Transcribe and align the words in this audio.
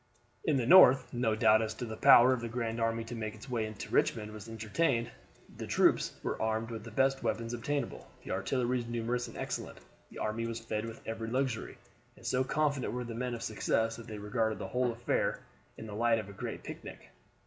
In 0.45 0.57
the 0.57 0.65
North 0.65 1.13
no 1.13 1.35
doubt 1.35 1.61
as 1.61 1.75
to 1.75 1.85
the 1.85 1.95
power 1.95 2.33
of 2.33 2.41
the 2.41 2.49
grand 2.49 2.81
army 2.81 3.03
to 3.03 3.13
make 3.13 3.35
its 3.35 3.47
way 3.47 3.71
to 3.71 3.89
Richmond 3.91 4.31
was 4.31 4.49
entertained. 4.49 5.11
The 5.57 5.67
troops 5.67 6.13
were 6.23 6.41
armed 6.41 6.71
with 6.71 6.83
the 6.83 6.89
best 6.89 7.21
weapons 7.21 7.53
obtainable, 7.53 8.09
the 8.23 8.31
artillery 8.31 8.77
was 8.77 8.87
numerous 8.87 9.27
and 9.27 9.37
excellent, 9.37 9.77
the 10.09 10.17
army 10.17 10.47
was 10.47 10.59
fed 10.59 10.85
with 10.87 11.03
every 11.07 11.27
luxury, 11.29 11.77
and 12.17 12.25
so 12.25 12.43
confident 12.43 12.93
were 12.93 13.03
the 13.03 13.13
men 13.13 13.35
of 13.35 13.43
success 13.43 13.95
that 13.97 14.07
they 14.07 14.17
regarded 14.17 14.57
the 14.57 14.69
whole 14.69 14.91
affair 14.91 15.41
in 15.77 15.85
the 15.85 15.93
light 15.93 16.17
of 16.17 16.29
a 16.29 16.33
great 16.33 16.63
picnic. 16.63 17.11